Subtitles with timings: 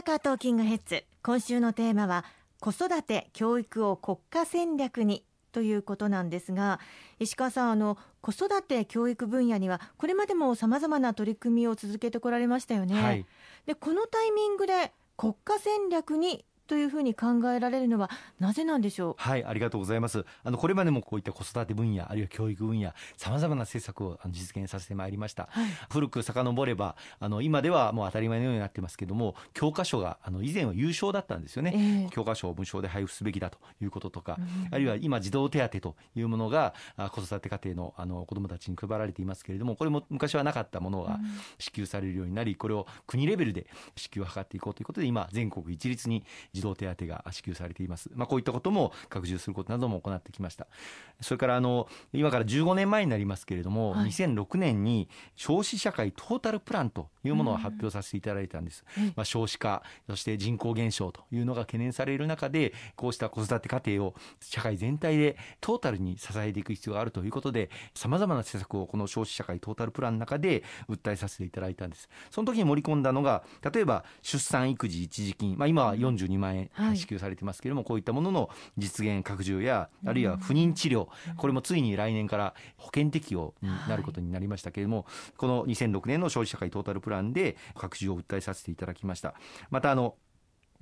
[0.00, 1.04] 阪トーキングヘッズ。
[1.22, 2.24] 今週のテーマは
[2.58, 6.80] 子育て教育を国家戦略にということなんですが
[7.18, 13.26] 石川さんあの子育て教育分野にはこれまでもさまざまな取り組みを続けてこられましたよね、はい、
[13.66, 18.08] でこのタイミングで国家戦略にというふうに考えられるのは
[18.38, 19.14] なぜなんでしょう？
[19.18, 20.24] はいありがとうございます。
[20.44, 36.74] あのこれまでもこういった子育て分野あるいは教育分野さまざまな政策を実現させてまいりました、はい、古く遡ればあの今ではもう当たり前のようになってますけども教科書があの以前は有償だったんですよね、えー、教科書を無償で配布すべきだということとか、うん、あるいは今児童手当というものが
[37.10, 41.18] 子育て家庭のあの子どもたちに配られていますけれどもこれも昔はなかったものが
[41.58, 46.22] 支給されるようになりこれを国レベルで支給を図っていこうということで今全国一律に
[46.60, 48.10] 児童手当が支給されています。
[48.14, 50.66] まあ、こういったことも拡充することなども行ってきました。
[51.20, 58.84] それからあの今から15年前になりますけれども、はい、2006年に少子社会トータルプランというものを発表させていただいたんです。
[58.96, 72.08] うん、まあ、少子化、そして人口減少というのが懸念される中で、こうした子育て家庭を社会全体でトータルに支えていく必要があるということで、さまざまな施策をこの少子社会トータルプランの中で訴えさせていただいたんです。
[72.30, 89.34] その時に盛り込んだのが、例えば出産育児一時金、まあ、今は42万円支給されてますけれども、はい、こういったものの実現拡充や、あるいは不妊治療、これもついに来年から保険適用になることになりましたけれども、この2006年の消費社会トータルプランで拡充を訴えさせていただきました。
[89.70, 90.14] またあの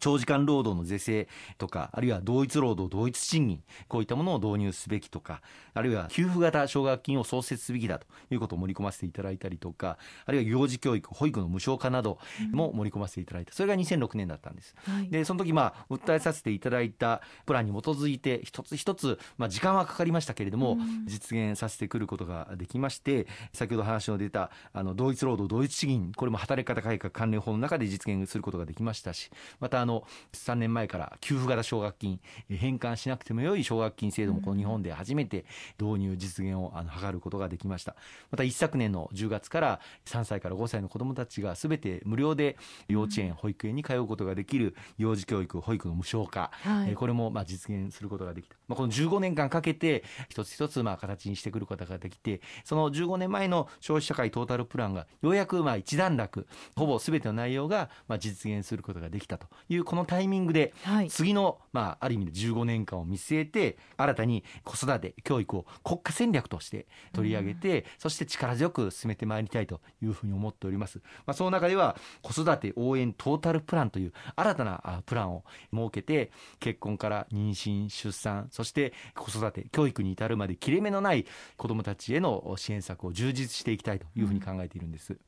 [0.00, 1.28] 長時間労働の是正
[1.58, 5.40] とか、あるいは同一労働同一賃金、こういったものを導入すべきとか、
[5.72, 12.18] あるいは給付型奨学金を創設すべきだということを盛り込ませていただいたりとか、あるいは幼児教育、保育の無償化など
[12.52, 13.52] も盛り込ませていただいた。
[13.52, 14.74] それが2006年だったんです。
[14.84, 35.44] はい、で、その時まあ、訴えさせていただいたプランに基づいて、一つ一つ、まあ、時間はかかりましたけれども、実現させてくることができまして、先ほど話の出た、あの、同一労働同一賃金、これも働き方改革関連法の中で実現することができましたし、またあの、3年前から給付型奨学金、返還しなくてもよい奨学金制度もこの日本で初めて
[35.78, 37.94] 導入、実現をあの図ることができました。
[38.30, 42.56] また一昨年の10月から3歳から5歳の子どもたちがすべて無料で
[42.88, 48.56] 幼稚園、保育園に通うことができる幼児教育、保育の無償化、はい、これもまあ実現することができた。
[48.68, 71.00] まあ、この15年間かけて一つ一つまあ形にしてくることができて、その15年前の消費社会トータルプランがようやくまあ一段落、ほぼすべての内容がまあ実現することができたというこのタイミングで、はい、次の、まあ、ある意味で15年間を見据えて、新たに子育て、教育を国家戦略として取り上げて、うん、そして力強く進めてまいりたいというふうに思っております。
[71.26, 76.30] まあ、その中では、子育て応援トータルプランという新たなプランを設けて、
[76.60, 81.26] 結婚から妊娠、出産、そして子育て、教育に至るまで切れ目のない
[81.56, 85.14] 子どもたちへの支援策を充実していきたいというふうに考えているんです。
[85.14, 85.20] うん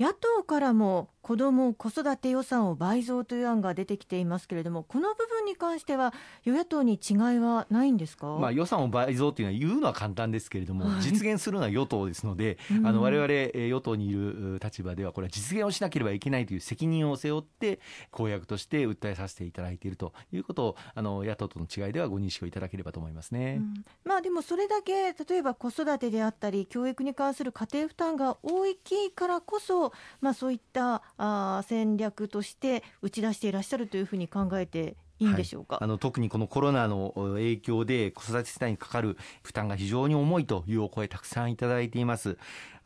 [0.00, 13.28] 野党からも子ども・子育て予算を倍増という案が出てきていますけれども、この部分に関しては、与野党に違いはないんですか、まあ、予算を倍増というのは言うのは簡単ですけれども、はい、実現するのは与党ですので、あの我々
[13.68, 17.80] 与党にいる立場では、これは実現をしなければいけないという責任を背負って、
[18.10, 29.89] 公約として訴えさせていただいているということを、あの野党との違いではご認識をいただければと思いますね、うん、まあ、でもそれだけ、例えば子育てであったり、教育に関する家庭負担が大きいからこそ、
[30.20, 42.38] まあまあ、そういったあ戦略として打ち出していらっしゃるというふうに考えていいんでしょうか、はい、あの特にこのコロナの影響で子育て世帯にかかる負担が非常に重いというお声たくさんいただいています。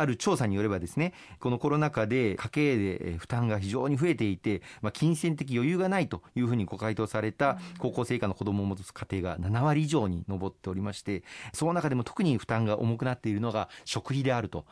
[0.00, 11.22] ある調査によればですね、このコロナ禍で家計で負担が非常に増えていて、まあ、金銭的余裕がないというふうにご回答された高校生以下の子どもを持つ家庭が7割以上に上っておりまして、
[11.52, 14.64] その中でも特に負担が重くなっているのが食費であると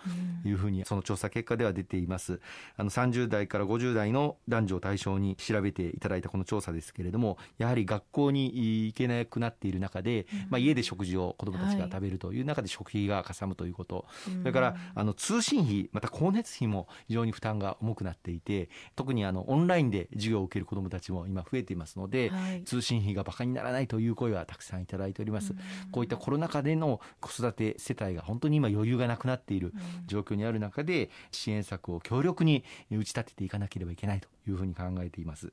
[0.44, 2.40] いうふうに、その調査結果では出ています。
[2.76, 25.54] あの30代から50代の男女を対象に調べていただいたこの調査ですけれども、やはり学校に行けなくなっている中で、まあ、家で食事を子どもたちが食べるという中で食費がかさむということ、それからあの通信費、また光熱費も非常に負担が重くなっていて、特にあのオンラインで授業を受ける子どもたちも今増えていますので、はい、通信費が馬鹿にならないという声はたくさんいただいております。
[25.90, 29.74] こういったコロナ禍での子育て世帯が本当に今余裕がなくなっている
[30.06, 35.52] 状況にある中で、支援策を強力に打ち立てていかなければいけないというふうに考えています。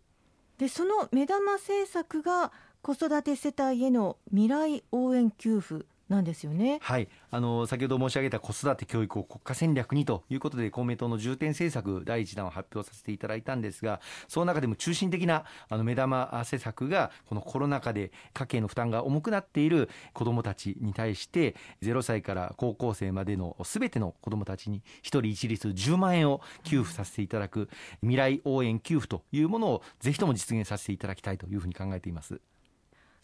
[0.57, 2.51] でその目玉政策が
[2.81, 6.79] 子育て世帯への未来応援給付なんですよね。
[6.81, 27.69] はい、あの先ほど申し上げた子育て教育を国家戦略にということで公明党の重点政策第一弾を発表させていただいたんですが、その中でも中心的なあの目玉施策がこのコロナ禍で家計の負担が重くなっている子どもたちに対して0歳から高校生までのすべての子どもたちに1人一律10万円を給付させていただく
[28.01, 32.39] 未来応援給付というものをぜひとも実現させていただきたいというふうに考えています。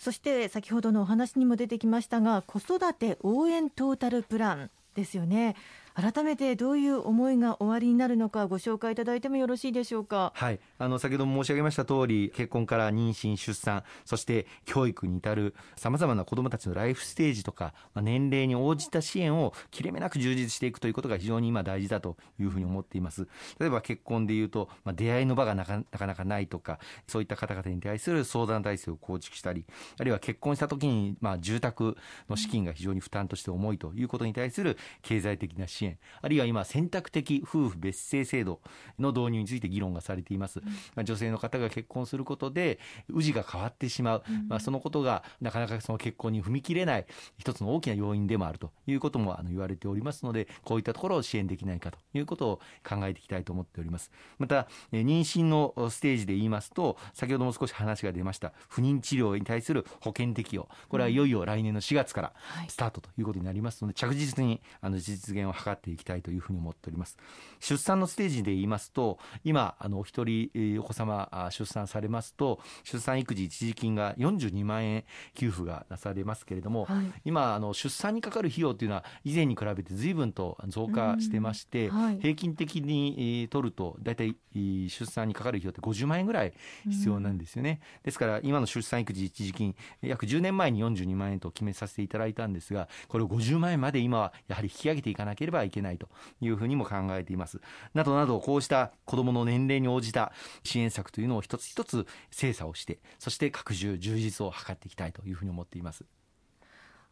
[0.01, 5.56] そして先ほどのお話にも出てきましたが子育て応援トータルプランですよね。
[5.94, 10.32] 改めてどういう思いがおありになるのかご紹介いただいてもよろしいでしょうか？
[10.36, 23.28] はい、あの先ほども申し上げました通り、結婚から妊娠出産、そして教育に至るさまざまな子どもたちのライフステージとか、まあ、年齢に応じた支援を切れ目なく充実していくということが非常に今大事だというふうに思っています。
[23.60, 29.66] 例えば結婚でいうと、まあ、出会いの場がなかなかなかないとか、そういった方々に対する相談体制を構築したり、
[30.00, 31.98] あるいは結婚した時にまあ住宅
[32.30, 35.81] の資金が非常に負担として重いということに対する経済的な支援、
[36.22, 38.60] あるいは今選択的夫婦別姓制度
[39.00, 40.62] の導入について議論がされています、
[40.95, 42.80] うん、女性の方が結婚することで
[43.10, 47.06] 氏が変わってしまう、うん、まあ、そのことがなかなかその結婚に踏み切れない
[47.38, 48.72] 一つの大きな要因でもあると。
[48.88, 54.12] いうこともあの言われておりますのでこういったところを支援できないかということを考えていきたいと思っております。
[54.38, 60.68] また妊娠のステージで言いますと先ほども少し話が出ました不妊治療に対する保険適用。
[60.89, 62.33] これはいよいよ来年の4月から
[62.68, 67.18] スタートということになりますので着実にあの実現を図っていきたいというふうに思っております。
[67.59, 75.03] 出産のステージで言いますと今あのお一人お子様出産されますと出産育児一時金が42万円
[75.35, 86.53] 給付がなされますけれども、はい、今あの出産にかかる費用というのは以前に比べて随分と増加してまして、はい、平均的に取ると大体出産にかかる費用って50万円ぐらい
[86.89, 96.10] 必要なんですよね、ですから今の出産育児一時金約10年前に42万円と決めさせていただいたんですがこれを50万円まで今はやはり引き上げていかなければいけないと
[96.40, 97.62] いうふうにも考えています。
[97.94, 100.31] などなど、こうした子どもの年齢に応じた
[100.63, 106.06] 支援策というのを一つ一つ精査をして、そして拡充、充実を図っていきたいというふうに思っています。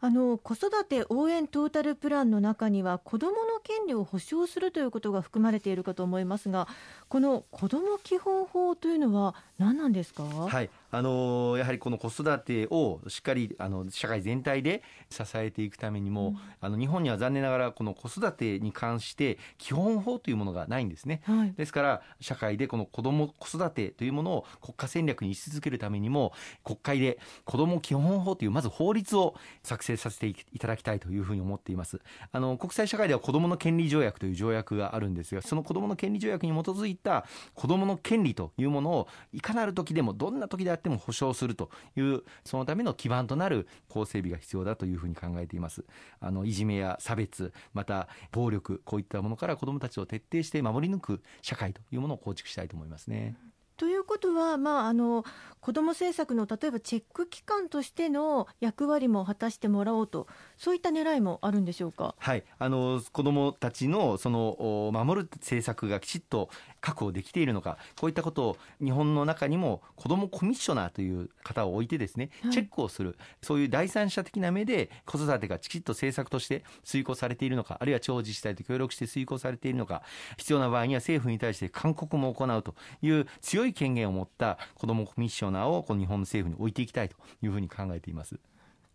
[0.01, 6.69] あの子育て応援トータルプランの中には子どもの権利を保障するということが含まれているかと思いますが
[7.09, 26.33] この子ども基本法というのは何なんですか、はいあのやはりこの子育てをしっかりあの社会全体で支えていくためにも、うん、あの日本には残念ながらこの子育てに関して基本法というものがないんですね、はい、ですから社会でこの子ども子育てというものを国家戦略にし続けるためにも
[26.63, 31.99] 国会で子ども基本法というまず法律を作成させていただきたいというふうに思っています。
[32.31, 45.85] あの国際社会では子どもの権利条約という条約があるんですがその子どもの権利条約に基づいた子どもの権利というものをいかなる時でもどんな時であっても保障するというそのための基盤となる法整備が必要だというふうに考えています
[46.19, 53.37] あのいじめや差別また暴力こういったものから子どもたちを徹底して守り抜く社会というものを構築したいと思いますね。
[53.77, 55.23] ということは、まあ、あの
[55.61, 60.27] 子ども政策の例えばチェック機関としての役割も果たしてもらおうと
[60.57, 66.49] そういった狙いもあるんでしょうか、はい、あの子どもたちのその守る政策がきちっと
[66.81, 80.03] 確保できているのかこういったことを日本の中にも子どもコミッショナーという方を置いてですねチェックをする、はい、そういう第三者的な目で子育てがきちっと政策として遂行されているのかあるいは地方自治体と協力して遂行されているのか
[80.37, 88.39] 必要な場合には政府に対して勧告も行うという強い権限を持った子どもコミッショナーをこの日本の政府に置いていきたいというふうに考えています。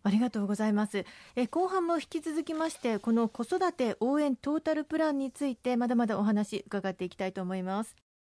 [0.03, 1.03] ありがとうございます
[1.35, 7.95] え後半も引き続きましてこの子育て応援トータルプランについてまだまだお話伺っていきたいと思います